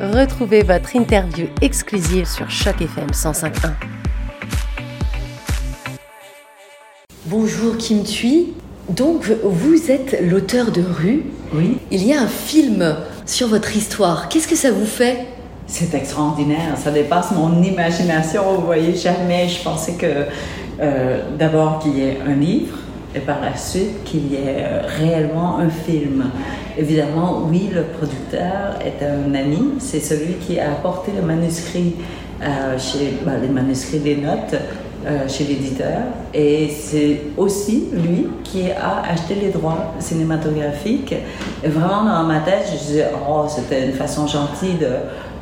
[0.00, 3.70] Retrouvez votre interview exclusive sur Choc FM 105.1.
[7.26, 8.54] Bonjour Kim Thuy.
[8.88, 11.26] Donc, vous êtes l'auteur de Rue.
[11.54, 11.78] Oui.
[11.92, 14.28] Il y a un film sur votre histoire.
[14.28, 15.26] Qu'est-ce que ça vous fait?
[15.68, 16.76] C'est extraordinaire.
[16.76, 18.42] Ça dépasse mon imagination.
[18.56, 20.26] Vous voyez, jamais je pensais que
[20.80, 22.78] euh, d'abord qu'il y ait un livre
[23.14, 26.30] et par la suite qu'il y ait euh, réellement un film.
[26.76, 29.74] Évidemment, oui, le producteur est un ami.
[29.78, 31.94] C'est celui qui a apporté le manuscrit
[32.42, 34.56] euh, chez ben, les manuscrits des notes
[35.06, 36.02] euh, chez l'éditeur.
[36.32, 41.14] Et c'est aussi lui qui a acheté les droits cinématographiques.
[41.62, 44.88] Et vraiment, dans ma tête, je disais, oh, c'était une façon gentille de,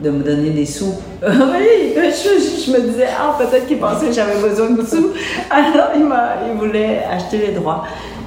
[0.03, 0.95] de me donner des sous.
[1.23, 5.11] oui, je, je, me disais, ah, peut-être qu'il pensait que j'avais besoin de sous.
[5.51, 6.07] Alors, il,
[6.51, 7.85] il voulait acheter les droits.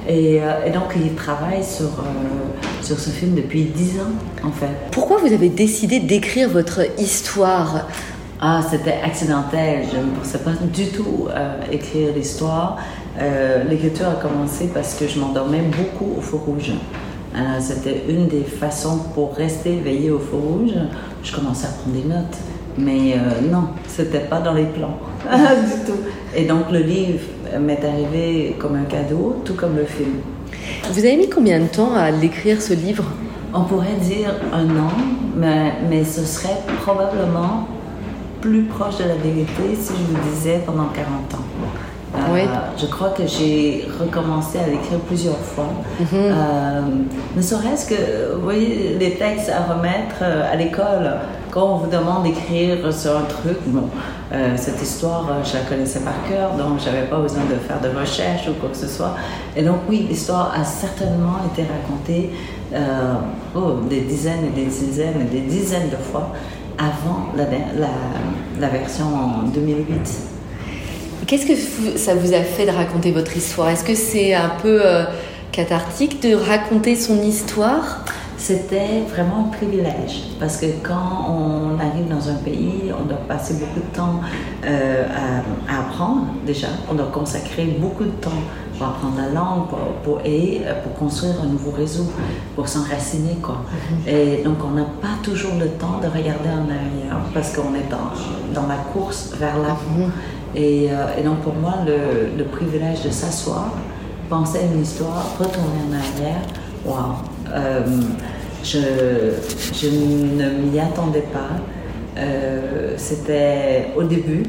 [0.08, 4.52] Et, euh, et, donc, il travaille sur, euh, sur ce film depuis dix ans, en
[4.52, 4.70] fait.
[4.92, 7.86] Pourquoi vous avez décidé d'écrire votre histoire?
[8.40, 9.84] Ah, c'était accidentel.
[9.92, 12.78] Je ne pensais pas du tout euh, écrire l'histoire.
[13.66, 16.72] L'écriture a commencé parce que je m'endormais beaucoup au feu rouge.
[17.36, 20.72] Euh, c'était une des façons pour rester éveillé au feu rouge.
[21.22, 22.36] Je commençais à prendre des notes.
[22.78, 25.98] Mais euh, non, c'était pas dans les plans du tout.
[26.34, 27.20] Et donc le livre
[27.60, 30.16] m'est arrivé comme un cadeau, tout comme le film.
[30.90, 33.04] Vous avez mis combien de temps à l'écrire ce livre?
[33.54, 34.90] On pourrait dire un an,
[35.36, 37.66] mais, mais ce serait probablement
[38.40, 41.45] plus proche de la vérité si je vous disais pendant 40 ans.
[42.16, 42.42] Euh, oui.
[42.76, 45.70] Je crois que j'ai recommencé à l'écrire plusieurs fois.
[46.00, 47.36] Mm -hmm.
[47.36, 51.04] ne serait-ce que, vous voyez, les textes à remettre euh, à l'école,
[51.56, 53.88] quand on vous demande d'écrire sur un truc, bon,
[54.32, 57.98] euh, cette histoire, je la connaissais par cœur, donc j'avais pas besoin de faire de
[57.98, 59.14] recherche ou quoi que ce soit.
[59.56, 62.30] Et donc oui, l'histoire a certainement été racontée
[62.74, 63.14] euh,
[63.54, 66.32] oh, des dizaines et des dizaines et des dizaines de fois
[66.78, 67.94] avant la, la,
[68.60, 70.35] la version en 2008.
[71.26, 73.68] Qu'est-ce que ça vous a fait de raconter votre histoire?
[73.70, 75.02] Est-ce que c'est un peu euh,
[75.50, 78.04] cathartique de raconter son histoire?
[78.38, 83.54] C'était vraiment un privilège parce que quand on arrive dans un pays, on doit passer
[83.54, 84.20] beaucoup de temps
[84.66, 85.04] euh,
[85.68, 88.42] à, à, apprendre déjà, on doit consacrer beaucoup de temps
[88.78, 92.06] pour apprendre la langue pour, pour, et pour construire un nouveau réseau,
[92.54, 93.36] pour s'enraciner.
[93.42, 93.56] Quoi.
[93.64, 94.08] -hmm.
[94.14, 97.88] Et donc on n'a pas toujours le temps de regarder en arrière parce qu'on est
[97.96, 98.10] dans,
[98.58, 100.10] dans la course vers l'avant.
[100.56, 103.74] Et, euh, et, donc pour moi, le, privilège de s'asseoir,
[104.30, 106.40] penser à une histoire, retourner en arrière,
[106.86, 107.16] waouh,
[107.52, 107.84] euh,
[108.64, 108.78] je,
[109.88, 111.60] ne m'y attendais pas.
[112.18, 114.44] Euh, c'était au début,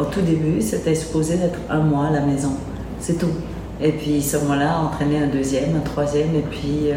[0.00, 2.52] au tout début, c'était supposé être un mois à la maison,
[2.98, 3.34] c'est tout.
[3.82, 6.88] Et puis ce mois-là entraînait un deuxième, un troisième, et puis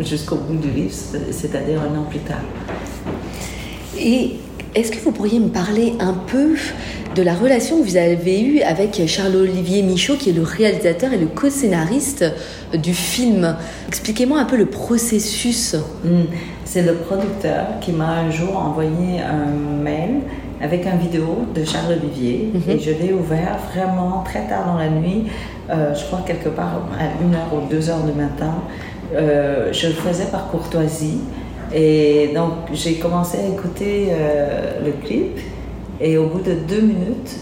[0.00, 0.94] jusqu'au bout du livre,
[1.30, 2.38] c'est-à-dire un an plus tard.
[3.98, 4.36] Et
[4.74, 6.54] est-ce que vous pourriez me parler un peu
[7.14, 11.18] de la relation que vous avez eue avec Charles-Olivier Michaud, qui est le réalisateur et
[11.18, 12.24] le co-scénariste
[12.74, 13.56] du film?
[13.88, 15.74] Expliquez-moi un peu le processus.
[16.04, 16.08] Mmh.
[16.64, 20.20] C'est le producteur qui m'a un jour envoyé un mail
[20.60, 22.70] avec une vidéo de Charles-Olivier mmh.
[22.70, 25.24] et je l'ai ouvert vraiment très tard dans la nuit,
[25.70, 28.54] euh, je crois quelque part à 1h ou 2h du matin.
[29.14, 31.20] Euh, je le faisais par courtoisie
[31.74, 35.38] et donc j'ai commencé à écouter euh, le clip
[36.00, 37.36] et au bout de deux minutes,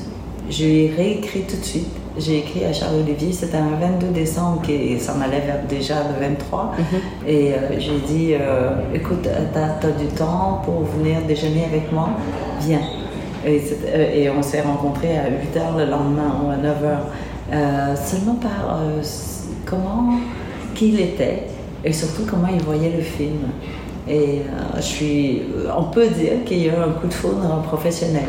[0.49, 1.89] j'ai réécrit tout de suite.
[2.19, 6.65] J'ai écrit à Charles-Olivier, c'était un 22 décembre et ça m'allait vers déjà le 23.
[6.65, 7.29] Mm -hmm.
[7.29, 12.09] Et euh, j'ai dit, euh, écoute, t'as as du temps pour venir déjeuner avec moi?
[12.67, 12.87] Viens.
[13.47, 13.61] Et,
[14.21, 17.97] et on s'est rencontrés à 8 h le lendemain ou à 9 h.
[18.09, 18.81] seulement par
[19.71, 20.19] comment,
[20.75, 21.39] qui il était
[21.85, 23.41] et surtout comment il voyait le film.
[24.09, 25.43] Et euh, je suis,
[25.77, 28.29] on peut dire qu'il y a eu un coup de foudre professionnel.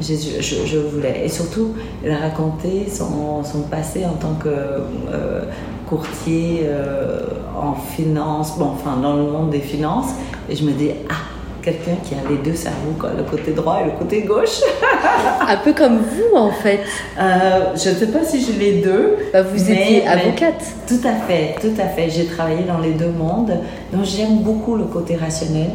[0.00, 1.22] Je, voulais.
[1.24, 5.44] Et surtout, il a raconté son, passé en tant que euh,
[5.86, 7.20] courtier euh,
[7.60, 10.12] en finance, bon, enfin, dans le monde des finances.
[10.48, 11.14] Et je me dis, ah,
[11.62, 14.60] quelqu'un qui a les deux cerveaux, quoi, le côté droit et le côté gauche.
[15.48, 16.80] Un peu comme vous, en fait.
[17.18, 19.16] Euh, je ne sais pas si j'ai les deux.
[19.32, 20.54] Bah, vous mais, étiez avocate.
[20.60, 22.10] Mais, tout à fait, tout à fait.
[22.10, 23.52] J'ai travaillé dans les deux mondes.
[23.92, 25.70] Donc, j'aime beaucoup le côté rationnel,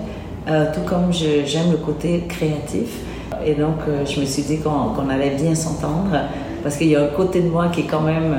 [0.50, 3.00] euh, tout comme j'aime le côté créatif.
[3.46, 6.18] Et donc, euh, je me suis dit qu'on qu allait bien s'entendre,
[6.64, 8.34] parce qu'il y a un côté de moi qui est quand même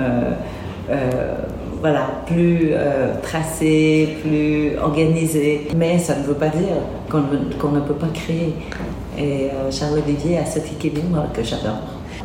[1.89, 5.69] voilà, plus euh, tracé, plus organisé.
[5.77, 6.79] Mais ça ne veut pas dire
[7.09, 8.55] qu'on qu ne peut pas créer.
[9.17, 11.79] Et euh, Charles Olivier a cet équilibre que j'adore.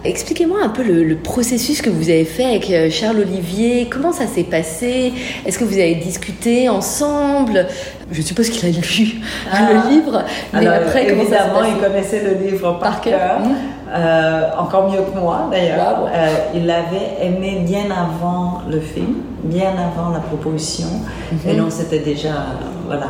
[0.03, 3.87] Expliquez-moi un peu le, processus que vous avez fait avec euh, Charles Olivier.
[3.87, 5.13] Comment ça s'est passé?
[5.45, 7.67] Est-ce que vous avez discuté ensemble?
[8.11, 8.81] Je suppose qu'il a lu
[9.51, 9.59] ah.
[9.71, 10.23] le livre.
[10.53, 13.41] Mais après, comment évidemment, il connaissait le livre par, cœur.
[13.41, 13.55] Mmh.
[13.93, 16.07] Euh, encore mieux que moi d'ailleurs.
[16.13, 20.87] Euh, il l'avait aimé bien avant le film, bien avant la proposition.
[21.31, 21.49] Mmh.
[21.49, 22.29] Et donc c'était déjà
[22.87, 23.07] voilà,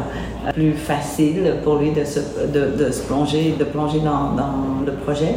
[0.54, 4.94] plus facile pour lui de se, de, de se plonger, de plonger dans, dans, le
[4.94, 5.36] projet.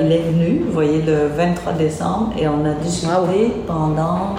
[0.00, 4.34] Il est venu, vous voyez, le 23 décembre et on a discuté pendant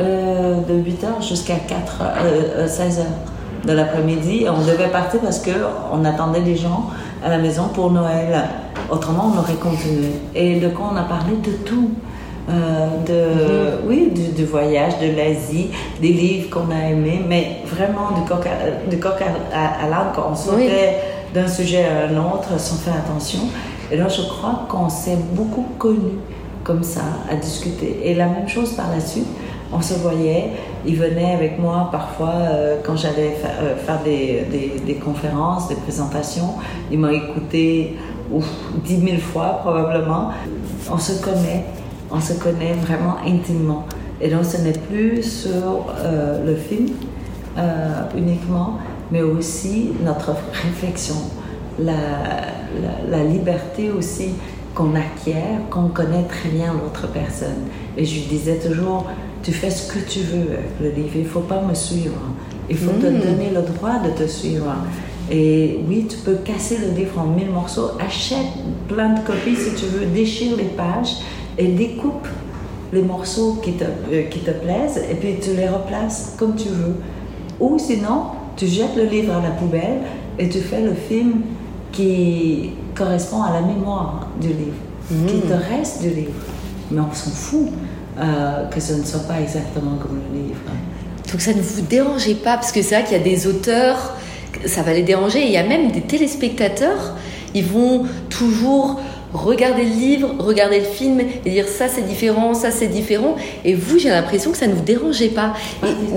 [0.00, 2.02] euh, de 8h jusqu'à 4
[2.66, 4.46] 16h de l'après-midi.
[4.48, 6.90] On devait partir parce qu'on attendait les gens
[7.24, 8.44] à la maison pour Noël.
[8.90, 10.08] Autrement, on aurait continué.
[10.34, 11.90] Et de quoi on a parlé de tout.
[12.48, 13.88] Euh, de, mhm.
[13.88, 15.68] oui, du, voyage, de l'Asie,
[16.00, 19.20] des livres qu'on a aimés, mais vraiment du coq à, du coq
[19.52, 20.96] à, à, on sautait
[21.34, 23.40] d'un sujet à un autre sans faire attention.
[23.92, 26.20] Et là, je crois qu'on s'est beaucoup connus
[26.64, 28.00] comme ça, à discuter.
[28.04, 29.26] Et la même chose par la suite,
[29.72, 30.50] on se voyait,
[30.86, 35.76] il venait avec moi parfois euh, quand j'allais euh, faire des, des, des, conférences, des
[35.76, 36.54] présentations,
[36.90, 37.96] il m'a écouté
[38.84, 40.30] dix mille fois probablement.
[40.90, 41.64] On se connaît,
[42.10, 43.86] on se connaît vraiment intimement.
[44.20, 46.88] Et donc, ce n'est plus sur euh, le film
[47.56, 48.78] euh, uniquement,
[49.12, 51.16] mais aussi notre réflexion,
[51.78, 51.94] la,
[53.08, 54.30] la, liberté aussi
[54.74, 57.68] qu'on acquiert, qu'on connaît très bien l'autre personne.
[57.96, 59.06] Et je lui disais toujours,
[59.42, 62.18] tu fais ce que tu veux avec le livre, il ne faut pas me suivre.
[62.68, 63.20] Il faut te mmh.
[63.20, 64.74] donner le droit de te suivre.
[65.30, 68.46] Et oui, tu peux casser le livre en mille morceaux, achète
[68.88, 71.16] plein de copies si tu veux, déchire les pages
[71.58, 72.26] et découpe
[72.92, 76.68] les morceaux qui te, euh, qui te plaisent et puis tu les replaces comme tu
[76.68, 76.96] veux.
[77.60, 78.22] Ou sinon,
[78.56, 80.00] tu jettes le livre à la poubelle
[80.38, 81.42] et tu fais le film
[81.92, 85.48] qui correspond à la mémoire du livre, qui mmh.
[85.48, 86.32] te reste du livre.
[86.90, 87.68] Mais on s'en fout
[88.18, 90.58] euh, que ce ne soit pas exactement comme le livre.
[91.30, 94.16] Donc ça ne vous dérangeait pas, parce que c'est vrai qu'il y a des auteurs,
[94.66, 97.14] ça va les déranger, il y a même des téléspectateurs,
[97.54, 99.00] ils vont toujours
[99.32, 103.36] regarder le livre, regarder le film et dire ça c'est différent, ça c'est différent.
[103.64, 105.54] Et vous, j'ai l'impression que ça ne vous dérangeait pas.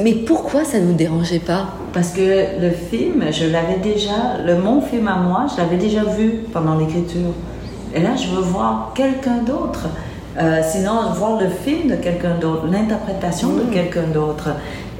[0.04, 1.68] mais pourquoi ça ne vous dérangeait pas?
[1.94, 6.04] Parce que le film, je l'avais déjà, le mon film à moi, je l'avais déjà
[6.04, 7.34] vu pendant l'écriture.
[7.94, 9.90] Et là, je veux voir quelqu'un d'autre.
[10.40, 13.72] Euh, sinon, voir le film de quelqu'un d'autre, l'interprétation de mm.
[13.72, 14.50] quelqu'un d'autre.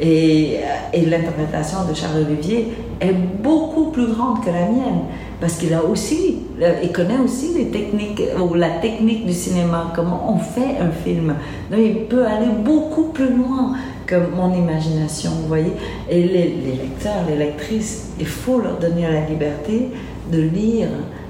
[0.02, 5.02] Et, euh, et l'interprétation de Charles Olivier est beaucoup plus grande que la mienne
[5.42, 6.38] parce qu'il a aussi,
[6.84, 11.34] il connaît aussi les techniques ou la technique du cinéma, comment on fait un film.
[11.72, 13.74] Donc il peut aller beaucoup plus loin
[14.06, 15.72] que mon imagination, vous voyez.
[16.08, 19.90] Et les lecteurs, les lectrices, il faut leur donner la liberté
[20.32, 20.90] de lire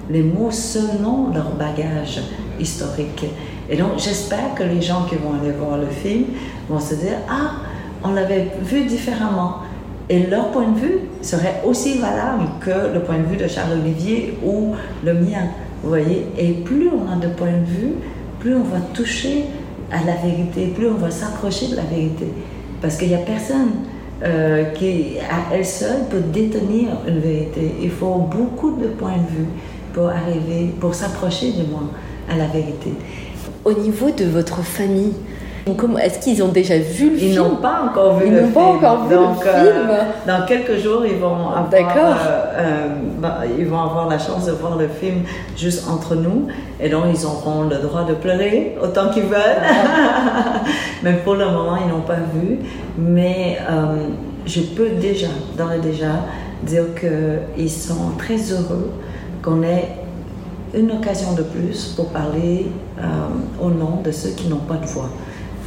[0.10, 2.22] les mots selon leur bagage
[2.60, 3.26] historique.
[3.70, 6.26] Et donc j'espère que les gens qui vont aller voir le film
[6.68, 7.52] vont se dire ah
[8.04, 9.58] on l'avait vu différemment
[10.10, 13.80] et leur point de vue serait aussi valable que le point de vue de Charles
[13.80, 14.74] Olivier ou
[15.06, 15.48] le mien.
[15.82, 17.94] Vous voyez Et plus on a de points de vue,
[18.40, 19.46] plus on va toucher
[19.92, 22.28] à la vérité, plus on va s'approcher de la vérité.
[22.82, 23.72] Parce qu'il n'y a personne
[24.24, 27.76] euh, qui, à elle seule, peut détenir une vérité.
[27.82, 29.48] Il faut beaucoup de points de vue
[29.94, 31.90] pour arriver, pour s'approcher du moins
[32.30, 32.94] à la vérité.
[33.64, 35.14] Au niveau de votre famille,
[36.02, 38.54] est-ce qu'ils ont déjà vu le film Ils n'ont pas encore vu ils le film.
[38.54, 39.98] pas encore vu Donc, le euh, film.
[40.28, 42.14] dans quelques jours, ils vont avoir, euh,
[42.58, 42.88] euh,
[43.20, 45.24] bah, ils vont avoir la chance de voir le film
[45.56, 46.48] juste entre nous.
[46.80, 49.38] Et donc, ils auront le droit de pleurer autant qu'ils veulent.
[51.04, 52.58] Mais pour le moment, ils n'ont pas vu.
[52.98, 53.58] Mais
[54.46, 55.28] je peux déjà,
[55.58, 56.26] dans et déjà,
[56.64, 58.92] dire qu'ils sont très heureux
[59.44, 59.90] qu'on ait
[60.74, 62.68] une occasion de plus pour parler
[63.62, 65.10] au nom de ceux qui n'ont pas de voix.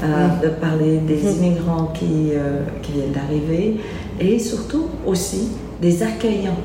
[0.04, 1.36] Euh, de parler des mm-hmm.
[1.36, 3.80] immigrants qui, euh, qui viennent d'arriver
[4.20, 5.48] et surtout aussi
[5.80, 6.58] des accueillants,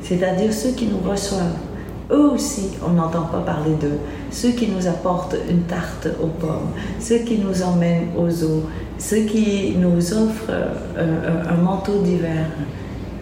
[0.00, 1.58] c'est-à-dire ceux qui nous reçoivent.
[2.10, 3.98] Eux aussi, on n'entend pas parler d'eux.
[4.30, 8.62] Ceux qui nous apportent une tarte aux pommes, ceux qui nous emmènent aux eaux,
[8.98, 12.46] ceux qui nous offrent euh, un, manteau d'hiver.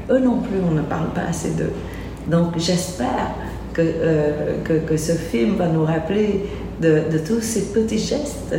[0.09, 1.73] Eux non plus, on ne parle pas assez d'eux.
[2.31, 3.35] Donc j'espère
[3.73, 3.83] que,
[4.63, 6.47] que, que, ce film va nous rappeler
[6.81, 8.55] de, de tous ces petits gestes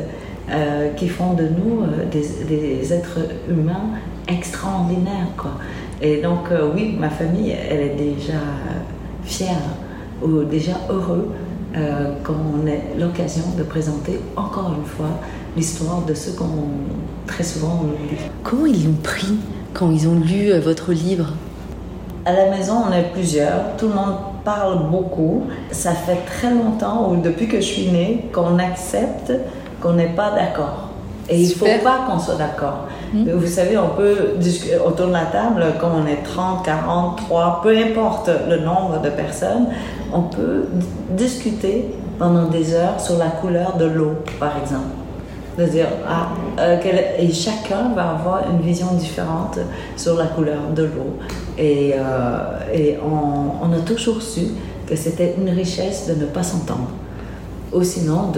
[0.47, 3.17] euh, qui font de nous euh, des, êtres
[3.49, 3.89] humains
[4.27, 5.29] extraordinaires.
[5.35, 5.51] Quoi.
[6.03, 8.39] Et donc, euh, oui, ma famille, elle est déjà
[9.23, 9.57] fière
[10.21, 11.29] ou déjà heureux
[12.23, 15.19] qu'on ait l'occasion de présenter encore une fois
[15.57, 16.69] l'histoire de ceux qu'on
[17.27, 18.17] très souvent on oublie.
[18.43, 19.35] Comment ils l'ont pris
[19.73, 21.33] quand ils ont lu votre livre?
[22.23, 23.75] À la maison, on est plusieurs.
[23.77, 25.47] Tout le monde parle beaucoup.
[25.71, 29.33] Ça fait très longtemps, ou depuis que je suis née, qu'on accepte
[29.86, 30.89] qu'on n'est pas d'accord.
[31.30, 32.88] Et il ne faut pas qu'on soit d'accord.
[33.13, 33.30] Hmm.
[33.30, 37.62] Vous savez, on peut discuter autour de la table, comme on est 30, 40, 3,
[37.63, 39.68] peu importe le nombre de personnes,
[40.13, 40.65] on peut
[41.12, 41.86] discuter
[42.18, 44.96] pendant des heures sur la couleur de l'eau, par exemple.
[45.58, 46.77] De dire, ah, euh,
[47.18, 49.58] et chacun va avoir une vision différente
[49.96, 51.18] sur la couleur de l'eau.
[51.58, 54.48] Et, euh, et on, a toujours su
[54.86, 56.89] que c'était une richesse de ne pas s'entendre.
[57.74, 58.31] Ou sinon,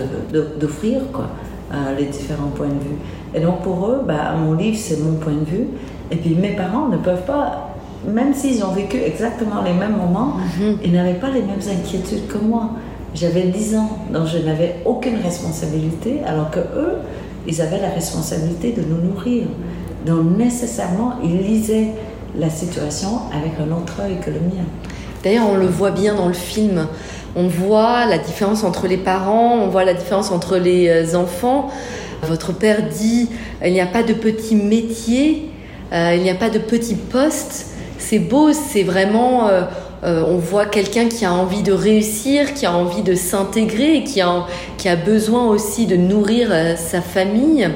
[0.60, 1.27] d'offrir, quoi,
[1.72, 2.98] euh, les différents points de vue.
[3.34, 5.67] Et donc, pour eux, bah, mon livre, c'est mon point de vue.
[6.12, 7.67] Et puis, mes parents ne peuvent pas
[8.05, 10.77] même s'ils ont vécu exactement les mêmes moments, mhm.
[10.84, 12.72] ils n'avaient pas les mêmes inquiétudes que moi.
[13.13, 16.98] J'avais 10 ans, donc je n'avais aucune responsabilité, alors que eux,
[17.48, 19.48] ils avaient la responsabilité de nous nourrir.
[20.05, 21.93] Donc nécessairement, ils lisaient
[22.38, 24.65] la situation avec un autre œil que le mien.
[25.24, 26.86] D'ailleurs, on le voit bien dans le film.
[27.36, 31.69] On voit la différence entre les parents, on voit la différence entre les euh, enfants.
[32.24, 33.29] Votre père dit
[33.63, 35.51] il n'y a pas de petit métier,
[35.93, 37.67] euh, il n'y a pas de petit poste.
[38.00, 39.50] C'est beau, c'est vraiment.
[39.50, 39.63] Euh,
[40.03, 44.46] on voit quelqu'un qui a envie de réussir, qui a envie de s'intégrer, qui a,
[44.77, 47.67] qui a besoin aussi de nourrir sa famille.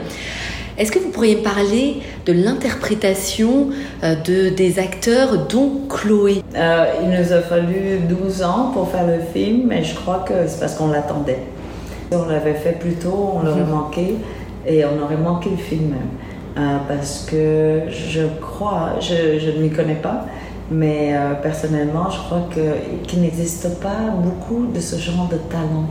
[0.77, 3.69] Est-ce que vous pourriez parler de l'interprétation
[4.03, 9.19] euh, de, des acteurs, dont Chloé Il nous a fallu 12 ans pour faire le
[9.33, 11.39] film, mais je crois que c'est parce qu'on l'attendait.
[12.11, 13.69] On l'avait fait plus tôt, on l'aurait mhm.
[13.69, 14.15] manqué,
[14.67, 16.79] et on aurait manqué le film même.
[16.87, 20.25] parce que je crois, je, je ne m'y connais pas,
[20.71, 22.47] mais euh, personnellement, je crois
[23.05, 25.89] qu'il n'existe pas beaucoup de ce genre de talent,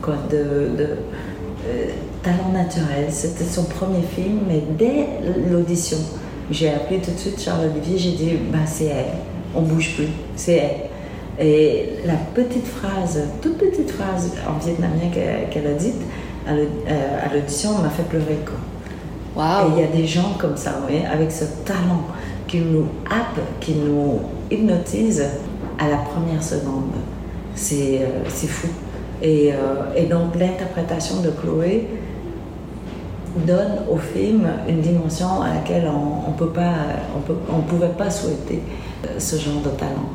[0.00, 0.88] quoi, de, de
[1.68, 1.86] euh,
[2.22, 3.06] talent naturel.
[3.10, 5.06] C'était son premier film, mais dès
[5.50, 5.98] l'audition,
[6.50, 9.12] j'ai appelé tout de suite Charles Olivier, j'ai dit, bah, c'est elle,
[9.54, 10.90] on bouge plus, c'est elle.
[11.46, 15.08] Et la petite phrase, toute petite phrase en vietnamien
[15.50, 16.02] qu'elle a dite
[16.48, 16.66] euh,
[17.22, 18.38] à l'audition m'a fait pleurer.
[18.44, 19.64] Quoi.
[19.64, 22.04] Et il y a des gens comme ça, oui, avec ce talent
[22.46, 25.24] qui nous happe, qui nous hypnotise
[25.78, 26.92] à la première seconde.
[27.54, 28.68] C'est euh, fou.
[29.22, 31.88] Et, euh, et donc l'interprétation de Chloé
[33.36, 36.74] donne au film une dimension à laquelle on ne peut pas,
[37.16, 38.60] on peut, on pouvait pas souhaiter
[39.04, 40.10] euh, ce genre de talent.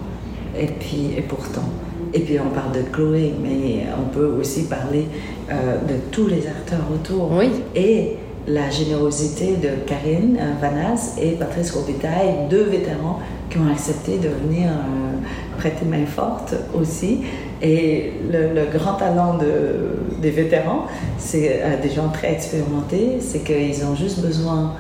[0.58, 1.70] Et puis, et pourtant.
[2.14, 5.08] Et puis on parle de Chloé, mais on peut aussi parler
[5.50, 7.30] de tous les acteurs autour.
[7.34, 7.50] Oui.
[7.76, 8.16] Et
[8.48, 13.20] la générosité de Karine euh, Vanaz et Patrice Robitaille, deux vétérans
[13.50, 17.22] qui ont accepté de venir euh, prêter main forte aussi.
[17.66, 20.86] Et le, grand talent de, des vétérans,
[21.18, 24.74] c'est euh, des gens très expérimentés, c'est qu'ils ont juste besoin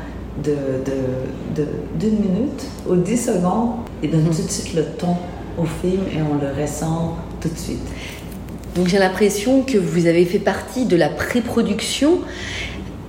[0.43, 0.53] d'une
[1.55, 1.63] de,
[1.99, 3.71] de, minute ou dix secondes.
[4.03, 5.15] Ils donnent tout de suite le ton
[5.57, 7.87] au film et on le ressent tout de suite.
[8.75, 12.19] Donc j'ai l'impression que vous avez fait partie de la pré-production.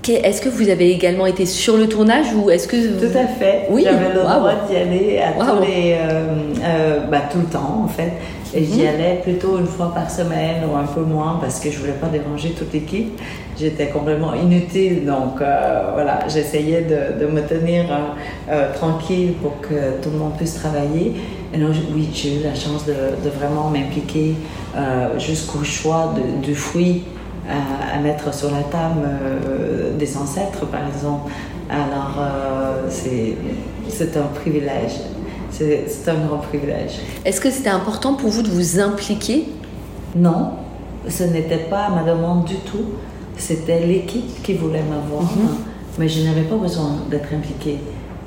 [0.08, 3.66] Est-ce que vous avez également été sur le tournage ou est-ce que tout à fait.
[3.70, 3.82] Oui.
[3.84, 7.88] J'avais le droit d'y aller à tous les euh, euh, bah, tout le temps en
[7.88, 8.12] fait
[8.56, 8.88] et j'y mhm.
[8.88, 12.08] allais plutôt une fois par semaine ou un peu moins parce que je voulais pas
[12.08, 13.20] déranger toute l'équipe
[13.58, 17.84] j'étais complètement inutile donc euh, voilà j'essayais de, de, me tenir
[18.74, 21.14] tranquille pour que tout le monde puisse travailler
[21.52, 24.34] et donc oui j'ai eu la chance de, de vraiment m'impliquer
[25.18, 27.04] jusqu'au choix du fruit
[27.48, 31.30] à, mettre sur la table euh, des ancêtres, par exemple.
[31.70, 32.88] Alors, euh,
[33.88, 35.00] c'est un privilège.
[35.58, 37.00] C'est un grand privilège.
[37.24, 39.48] Est-ce que c'était important pour vous de vous impliquer?
[40.14, 40.50] Non,
[41.08, 42.84] ce n'était pas ma demande du tout.
[43.38, 45.22] C'était l'équipe qui voulait m'avoir.
[45.22, 45.56] Mhm.
[45.98, 47.78] Mais je n'avais pas besoin d'être impliquée.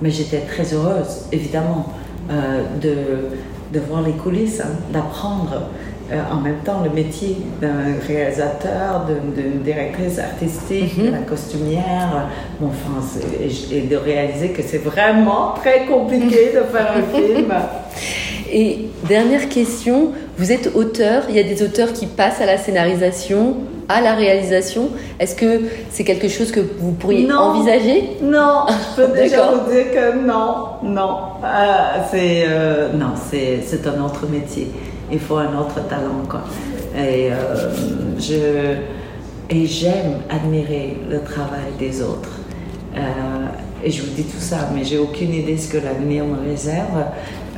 [0.01, 1.87] Mais j'étais très heureuse, évidemment,
[2.31, 5.67] euh, de, de voir les coulisses, hein, d'apprendre.
[6.11, 12.69] Euh, en même temps le métier d'un réalisateur, d'une directrice artistique, de la costumière, bon,
[12.69, 13.05] enfin,
[13.71, 17.53] et, de réaliser que c'est vraiment très compliqué de faire un film.
[18.51, 22.57] Et dernière question, vous êtes auteur, il y a des auteurs qui passent à la
[22.57, 24.89] scénarisation, à la réalisation.
[25.19, 25.61] Est-ce que
[25.91, 28.17] c'est quelque chose que vous pourriez envisager?
[28.23, 31.17] Non, je peux déjà vous dire que non, non.
[31.43, 34.69] Euh, c'est euh, non, c'est un autre métier
[35.11, 36.23] il faut un autre talent.
[36.27, 36.41] Quoi.
[36.95, 38.75] Et, euh,
[39.49, 42.39] j'aime admirer le travail des autres.
[42.95, 42.99] Euh,
[43.83, 46.49] et je vous dis tout ça, mais j'ai aucune idée de ce que l'avenir me
[46.49, 47.05] réserve.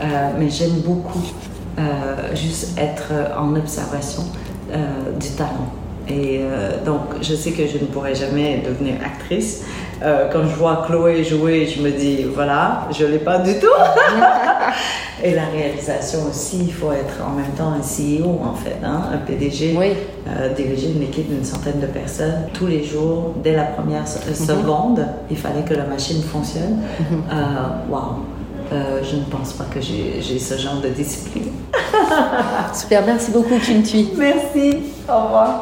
[0.02, 1.24] Euh, mais j'aime beaucoup
[2.36, 4.24] juste être en observation
[5.20, 5.72] du talent
[6.12, 9.64] Et euh, donc, je sais que je ne pourrai jamais devenir actrice.
[10.04, 13.54] Euh, quand je vois Chloé jouer, je me dis, voilà, je ne l'ai pas du
[13.60, 13.68] tout.
[15.24, 19.04] Et la réalisation aussi, il faut être en même temps un CEO, en fait, hein,
[19.14, 19.94] un PDG, Oui.
[20.28, 24.34] euh, diriger une équipe d'une centaine de personnes tous les jours, dès la première euh,
[24.34, 26.80] seconde, il fallait que la machine fonctionne.
[27.32, 28.26] Euh, Waouh!
[28.74, 31.52] Euh, je ne pense pas que j'ai j'ai ce genre de discipline.
[32.74, 34.10] Super, merci beaucoup Kim Tui.
[34.18, 34.78] Merci,
[35.10, 35.60] au revoir.